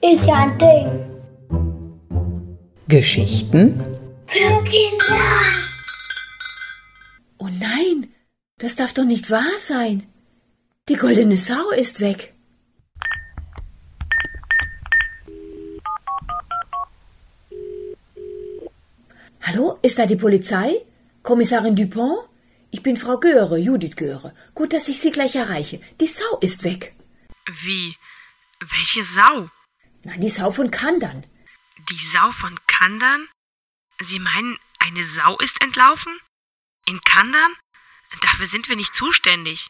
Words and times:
Ist 0.00 0.26
ja 0.28 0.34
ein 0.44 0.58
Ding. 0.58 0.86
Geschichten 2.86 3.82
Für 4.26 4.62
Kinder. 4.62 5.24
Oh 7.38 7.48
nein, 7.48 8.12
das 8.58 8.76
darf 8.76 8.94
doch 8.94 9.04
nicht 9.04 9.28
wahr 9.28 9.58
sein. 9.60 10.06
Die 10.88 10.94
goldene 10.94 11.36
Sau 11.36 11.70
ist 11.70 12.00
weg. 12.00 12.32
Hallo, 19.42 19.78
ist 19.82 19.98
da 19.98 20.06
die 20.06 20.14
Polizei? 20.14 20.82
Kommissarin 21.24 21.74
Dupont? 21.74 22.28
Ich 22.70 22.82
bin 22.82 22.96
Frau 22.96 23.18
Göre, 23.18 23.58
Judith 23.58 23.96
Göre. 23.96 24.34
Gut, 24.54 24.72
dass 24.72 24.88
ich 24.88 25.00
Sie 25.00 25.10
gleich 25.10 25.36
erreiche. 25.36 25.80
Die 26.00 26.06
Sau 26.06 26.38
ist 26.40 26.64
weg. 26.64 26.94
Wie? 27.62 27.96
Welche 28.60 29.04
Sau? 29.04 29.48
Na, 30.04 30.16
die 30.18 30.28
Sau 30.28 30.50
von 30.50 30.70
Kandern. 30.70 31.24
Die 31.90 32.06
Sau 32.12 32.30
von 32.32 32.58
Kandern? 32.66 33.26
Sie 34.02 34.18
meinen, 34.18 34.58
eine 34.80 35.04
Sau 35.04 35.38
ist 35.38 35.60
entlaufen? 35.60 36.12
In 36.86 37.00
Kandern? 37.00 37.52
Dafür 38.20 38.46
sind 38.46 38.68
wir 38.68 38.76
nicht 38.76 38.94
zuständig. 38.94 39.68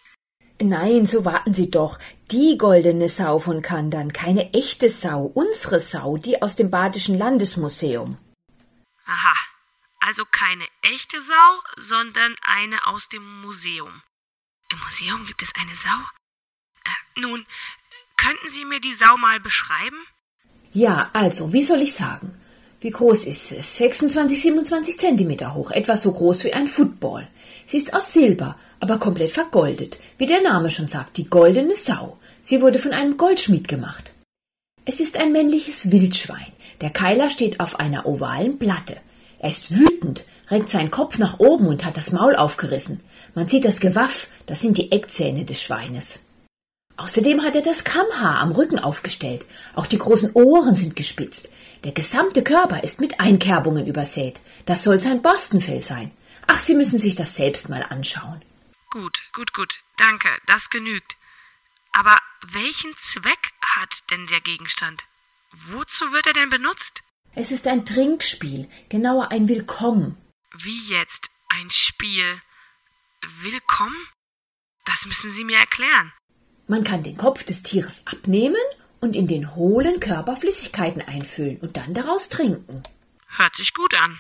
Nein, 0.61 1.07
so 1.07 1.25
warten 1.25 1.55
Sie 1.55 1.71
doch. 1.71 1.99
Die 2.33 2.59
goldene 2.59 3.09
Sau 3.09 3.39
von 3.39 3.63
Kandern, 3.63 4.13
keine 4.13 4.53
echte 4.55 4.91
Sau, 4.91 5.23
unsere 5.23 5.79
Sau, 5.81 6.17
die 6.17 6.43
aus 6.43 6.57
dem 6.57 6.71
Badischen 6.71 7.17
Landesmuseum. 7.17 8.19
Aha. 9.07 9.35
Also 10.09 10.25
keine 10.25 10.67
echte 10.81 11.21
Sau, 11.23 11.49
sondern 11.91 12.35
eine 12.41 12.87
aus 12.87 13.07
dem 13.11 13.43
Museum. 13.43 14.01
Im 14.73 14.79
Museum 14.79 15.27
gibt 15.27 15.43
es 15.43 15.51
eine 15.55 15.77
Sau? 15.77 16.01
Äh, 16.87 17.21
nun, 17.21 17.45
könnten 18.17 18.51
Sie 18.51 18.65
mir 18.65 18.81
die 18.81 18.95
Sau 18.95 19.19
mal 19.19 19.39
beschreiben? 19.39 19.99
Ja, 20.73 21.11
also, 21.13 21.53
wie 21.53 21.61
soll 21.61 21.83
ich 21.83 21.93
sagen? 21.93 22.41
Wie 22.81 22.91
groß 22.91 23.27
ist 23.27 23.53
es? 23.53 23.77
26, 23.77 24.41
27 24.41 24.99
Zentimeter 24.99 25.53
hoch, 25.53 25.71
etwa 25.73 25.95
so 25.95 26.11
groß 26.11 26.45
wie 26.45 26.55
ein 26.55 26.69
Football. 26.69 27.29
Sie 27.67 27.77
ist 27.77 27.93
aus 27.93 28.11
Silber, 28.15 28.59
aber 28.81 28.99
komplett 28.99 29.33
vergoldet, 29.33 29.99
wie 30.17 30.27
der 30.27 30.41
Name 30.41 30.71
schon 30.71 30.89
sagt, 30.89 31.19
die 31.19 31.29
goldene 31.29 31.77
Sau. 31.77 32.19
Sie 32.41 32.63
wurde 32.63 32.79
von 32.79 32.93
einem 32.93 33.19
Goldschmied 33.19 33.69
gemacht. 33.69 34.11
Es 34.87 35.01
ist 35.01 35.19
ein 35.19 35.33
männliches 35.33 35.91
Wildschwein. 35.91 36.53
Der 36.81 36.89
Keiler 36.89 37.29
steht 37.29 37.61
auf 37.61 37.79
einer 37.79 38.07
ovalen 38.07 38.59
Platte. 38.59 39.03
Er 39.39 39.51
ist 39.51 39.77
wütend, 39.77 40.27
renkt 40.51 40.71
seinen 40.71 40.91
Kopf 40.91 41.19
nach 41.19 41.39
oben 41.39 41.69
und 41.69 41.85
hat 41.85 41.97
das 41.97 42.13
Maul 42.13 42.35
aufgerissen. 42.37 43.01
Man 43.35 43.49
sieht 43.49 43.65
das 43.65 43.81
Gewaff, 43.81 44.29
das 44.47 44.61
sind 44.61 44.79
die 44.79 44.91
Eckzähne 44.93 45.45
des 45.45 45.63
Schweines. 45.63 46.21
Außerdem 46.97 47.45
hat 47.45 47.55
er 47.55 47.63
das 47.63 47.85
Kammhaar 47.85 48.41
am 48.41 48.51
Rücken 48.51 48.81
aufgestellt. 48.81 49.47
Auch 49.77 49.87
die 49.87 49.99
großen 49.99 50.33
Ohren 50.33 50.75
sind 50.75 50.97
gespitzt. 50.97 51.53
Der 51.85 51.93
gesamte 51.93 52.43
Körper 52.43 52.83
ist 52.83 53.01
mit 53.01 53.21
Einkerbungen 53.21 53.87
übersät. 53.87 54.41
Das 54.67 54.83
soll 54.83 54.99
sein 54.99 55.23
Borstenfell 55.23 55.81
sein. 55.81 56.11
Ach, 56.49 56.59
Sie 56.59 56.75
müssen 56.75 56.99
sich 56.99 57.15
das 57.15 57.37
selbst 57.37 57.69
mal 57.69 57.85
anschauen. 57.89 58.43
Gut, 58.91 59.21
gut, 59.33 59.53
gut. 59.53 59.75
Danke, 59.99 60.29
das 60.49 60.69
genügt. 60.71 61.15
Aber 61.93 62.17
welchen 62.53 62.95
Zweck 63.03 63.53
hat 63.77 63.91
denn 64.11 64.27
der 64.27 64.41
Gegenstand? 64.41 65.03
Wozu 65.71 66.11
wird 66.11 66.27
er 66.27 66.33
denn 66.33 66.51
benutzt? 66.51 67.03
Es 67.41 67.53
ist 67.53 67.69
ein 67.69 67.87
Trinkspiel, 67.87 68.69
genauer 68.89 69.31
ein 69.31 69.49
Willkommen. 69.49 70.17
Wie 70.65 70.93
jetzt? 70.93 71.29
Ein 71.49 71.71
Spiel? 71.71 72.41
Willkommen? 73.43 74.09
Das 74.85 75.07
müssen 75.07 75.31
Sie 75.31 75.45
mir 75.45 75.57
erklären. 75.57 76.13
Man 76.67 76.83
kann 76.83 77.05
den 77.05 77.17
Kopf 77.17 77.45
des 77.45 77.63
Tieres 77.63 78.03
abnehmen 78.07 78.57
und 79.01 79.15
in 79.15 79.29
den 79.29 79.55
hohlen 79.55 80.01
Körper 80.01 80.35
Flüssigkeiten 80.35 81.01
einfüllen 81.01 81.59
und 81.59 81.77
dann 81.77 81.95
daraus 81.95 82.29
trinken. 82.29 82.83
Hört 83.29 83.55
sich 83.55 83.73
gut 83.73 83.95
an. 83.95 84.19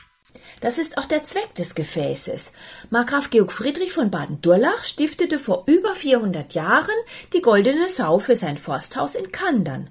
Das 0.60 0.78
ist 0.78 0.96
auch 0.96 1.06
der 1.06 1.24
Zweck 1.24 1.56
des 1.56 1.74
Gefäßes. 1.74 2.52
Markgraf 2.90 3.30
Georg 3.30 3.52
Friedrich 3.52 3.92
von 3.92 4.12
Baden-Durlach 4.12 4.84
stiftete 4.84 5.40
vor 5.40 5.64
über 5.66 5.96
400 5.96 6.54
Jahren 6.54 6.94
die 7.32 7.42
goldene 7.42 7.88
Sau 7.88 8.20
für 8.20 8.36
sein 8.36 8.58
Forsthaus 8.58 9.16
in 9.16 9.32
Kandern. 9.32 9.90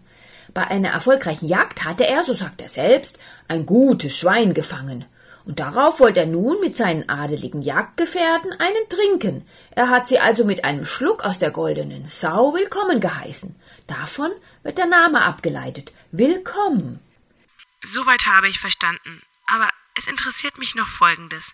Bei 0.54 0.68
einer 0.68 0.90
erfolgreichen 0.90 1.48
Jagd 1.48 1.86
hatte 1.86 2.08
er, 2.08 2.24
so 2.24 2.34
sagt 2.34 2.62
er 2.62 2.70
selbst, 2.70 3.20
ein 3.48 3.66
gutes 3.66 4.16
Schwein 4.18 4.54
gefangen. 4.54 5.06
Und 5.46 5.60
darauf 5.60 6.02
wollte 6.02 6.20
er 6.20 6.26
nun 6.26 6.60
mit 6.60 6.76
seinen 6.76 7.08
adeligen 7.08 7.62
Jagdgefährten 7.62 8.52
einen 8.52 8.90
trinken. 8.90 9.48
Er 9.72 9.90
hat 9.90 10.08
sie 10.10 10.20
also 10.20 10.44
mit 10.44 10.66
einem 10.66 10.86
Schluck 10.86 11.24
aus 11.24 11.40
der 11.40 11.52
goldenen 11.52 12.06
Sau 12.06 12.54
willkommen 12.54 13.00
geheißen. 13.00 13.56
Davon 13.88 14.32
wird 14.64 14.78
der 14.78 14.88
Name 14.88 15.24
abgeleitet. 15.24 15.94
Willkommen. 16.12 17.00
Soweit 17.94 18.26
habe 18.26 18.50
ich 18.50 18.60
verstanden. 18.60 19.22
Aber 19.48 19.70
es 19.98 20.06
interessiert 20.08 20.58
mich 20.58 20.76
noch 20.76 20.90
Folgendes. 20.90 21.46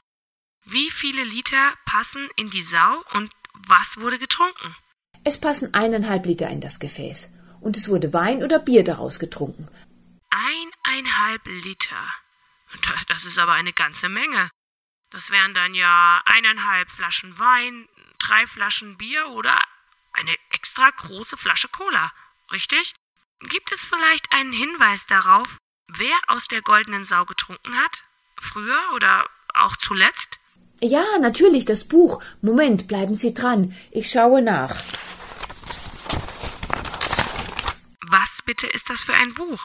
Wie 0.65 0.89
viele 0.99 1.23
Liter 1.23 1.73
passen 1.85 2.29
in 2.35 2.49
die 2.49 2.63
Sau 2.63 3.03
und 3.13 3.31
was 3.67 3.97
wurde 3.97 4.17
getrunken? 4.17 4.75
Es 5.23 5.39
passen 5.39 5.73
eineinhalb 5.73 6.25
Liter 6.25 6.49
in 6.49 6.61
das 6.61 6.79
Gefäß. 6.79 7.29
Und 7.63 7.78
es 7.78 7.88
wurde 7.88 8.13
Wein 8.13 8.44
oder 8.44 8.59
Bier 8.59 8.84
daraus 8.84 9.19
getrunken. 9.19 9.69
Eineinhalb 10.29 11.46
Liter. 11.46 12.07
Das 13.07 13.24
ist 13.24 13.38
aber 13.38 13.53
eine 13.53 13.72
ganze 13.72 14.09
Menge. 14.09 14.50
Das 15.12 15.29
wären 15.29 15.53
dann 15.53 15.75
ja 15.75 16.22
eineinhalb 16.25 16.90
Flaschen 16.90 17.38
Wein, 17.38 17.88
drei 18.18 18.47
Flaschen 18.47 18.97
Bier 18.97 19.28
oder 19.28 19.56
eine 20.13 20.35
extra 20.51 20.90
große 20.90 21.38
Flasche 21.38 21.68
Cola. 21.68 22.12
Richtig? 22.51 22.94
Gibt 23.41 23.72
es 23.72 23.84
vielleicht 23.84 24.25
einen 24.34 24.53
Hinweis 24.53 25.06
darauf, 25.07 25.47
wer 25.88 26.18
aus 26.28 26.47
der 26.47 26.62
goldenen 26.63 27.06
Sau 27.06 27.25
getrunken 27.25 27.75
hat? 27.78 28.03
Früher 28.41 28.80
oder 28.95 29.30
auch 29.53 29.75
zuletzt? 29.78 30.40
Ja, 30.81 31.06
natürlich, 31.19 31.66
das 31.66 31.88
Buch. 31.88 32.24
Moment, 32.41 32.88
bleiben 32.88 33.16
Sie 33.16 33.34
dran. 33.34 33.75
Ich 33.91 34.09
schaue 34.09 34.41
nach. 34.41 34.75
Was 38.09 38.41
bitte 38.63 38.75
ist 38.75 38.90
das 38.90 39.01
für 39.01 39.13
ein 39.13 39.34
Buch? 39.34 39.59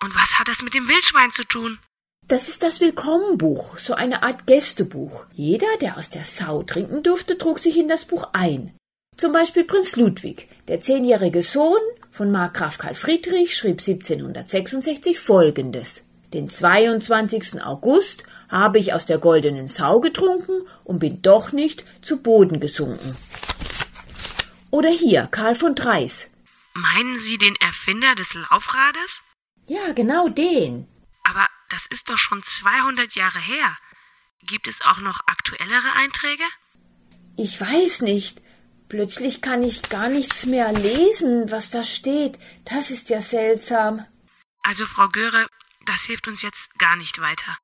Und 0.00 0.14
was 0.14 0.38
hat 0.38 0.48
das 0.48 0.62
mit 0.62 0.74
dem 0.74 0.86
Wildschwein 0.86 1.32
zu 1.32 1.44
tun? 1.44 1.78
Das 2.26 2.48
ist 2.48 2.62
das 2.62 2.80
Willkommenbuch, 2.80 3.78
so 3.78 3.94
eine 3.94 4.22
Art 4.22 4.46
Gästebuch. 4.46 5.26
Jeder, 5.32 5.66
der 5.80 5.96
aus 5.96 6.10
der 6.10 6.24
Sau 6.24 6.62
trinken 6.62 7.02
durfte, 7.02 7.38
trug 7.38 7.58
sich 7.58 7.76
in 7.78 7.88
das 7.88 8.04
Buch 8.04 8.28
ein. 8.32 8.74
Zum 9.16 9.32
Beispiel 9.32 9.64
Prinz 9.64 9.96
Ludwig, 9.96 10.48
der 10.68 10.80
zehnjährige 10.80 11.42
Sohn 11.42 11.80
von 12.12 12.30
Markgraf 12.30 12.78
Karl 12.78 12.94
Friedrich, 12.94 13.56
schrieb 13.56 13.80
1766 13.80 15.18
folgendes. 15.18 16.02
Den 16.34 16.50
22. 16.50 17.62
August 17.62 18.24
habe 18.50 18.78
ich 18.78 18.92
aus 18.92 19.06
der 19.06 19.18
goldenen 19.18 19.68
Sau 19.68 20.00
getrunken 20.00 20.62
und 20.84 20.98
bin 20.98 21.22
doch 21.22 21.52
nicht 21.52 21.84
zu 22.02 22.22
Boden 22.22 22.60
gesunken. 22.60 23.16
Oder 24.70 24.90
hier, 24.90 25.28
Karl 25.30 25.54
von 25.54 25.74
Dreis. 25.74 26.28
Meinen 26.78 27.18
Sie 27.18 27.38
den 27.38 27.56
Erfinder 27.56 28.14
des 28.14 28.32
Laufrades? 28.34 29.22
Ja, 29.66 29.92
genau 29.92 30.28
den. 30.28 30.86
Aber 31.24 31.48
das 31.70 31.84
ist 31.90 32.08
doch 32.08 32.18
schon 32.18 32.44
200 32.44 33.16
Jahre 33.16 33.40
her. 33.40 33.76
Gibt 34.42 34.68
es 34.68 34.80
auch 34.82 34.98
noch 34.98 35.18
aktuellere 35.26 35.92
Einträge? 35.92 36.44
Ich 37.36 37.60
weiß 37.60 38.02
nicht. 38.02 38.40
Plötzlich 38.88 39.42
kann 39.42 39.64
ich 39.64 39.90
gar 39.90 40.08
nichts 40.08 40.46
mehr 40.46 40.72
lesen, 40.72 41.50
was 41.50 41.70
da 41.70 41.82
steht. 41.82 42.38
Das 42.64 42.92
ist 42.92 43.10
ja 43.10 43.20
seltsam. 43.22 44.06
Also, 44.62 44.86
Frau 44.86 45.08
Göre, 45.08 45.48
das 45.84 46.02
hilft 46.02 46.28
uns 46.28 46.42
jetzt 46.42 46.78
gar 46.78 46.94
nicht 46.94 47.20
weiter. 47.20 47.58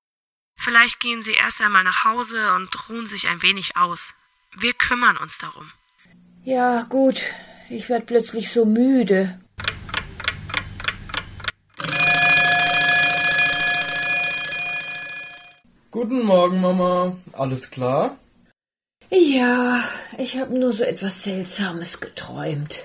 Vielleicht 0.57 0.99
gehen 0.99 1.23
Sie 1.23 1.35
erst 1.35 1.61
einmal 1.61 1.85
nach 1.85 2.05
Hause 2.05 2.53
und 2.55 2.89
ruhen 2.89 3.07
sich 3.07 3.29
ein 3.29 3.43
wenig 3.43 3.77
aus. 3.77 4.01
Wir 4.57 4.73
kümmern 4.73 5.17
uns 5.17 5.39
darum. 5.39 5.71
Ja, 6.43 6.83
gut. 6.83 7.33
Ich 7.71 7.89
werd 7.89 8.07
plötzlich 8.07 8.51
so 8.51 8.65
müde. 8.65 9.39
Guten 15.91 16.25
Morgen, 16.25 16.61
Mama. 16.61 17.16
Alles 17.33 17.71
klar? 17.71 18.16
Ja, 19.11 19.83
ich 20.19 20.39
habe 20.39 20.59
nur 20.59 20.72
so 20.72 20.83
etwas 20.83 21.22
Seltsames 21.22 22.01
geträumt. 22.01 22.83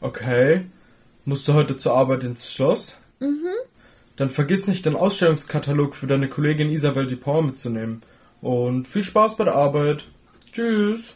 Okay. 0.00 0.66
Musst 1.24 1.46
du 1.46 1.54
heute 1.54 1.76
zur 1.76 1.94
Arbeit 1.94 2.24
ins 2.24 2.52
Schloss? 2.52 2.98
Mhm. 3.20 3.46
Dann 4.16 4.28
vergiss 4.28 4.66
nicht, 4.66 4.84
den 4.84 4.96
Ausstellungskatalog 4.96 5.94
für 5.94 6.08
deine 6.08 6.28
Kollegin 6.28 6.70
Isabel 6.70 7.06
Dupont 7.06 7.46
mitzunehmen. 7.46 8.02
Und 8.40 8.88
viel 8.88 9.04
Spaß 9.04 9.36
bei 9.36 9.44
der 9.44 9.54
Arbeit. 9.54 10.04
Tschüss. 10.52 11.14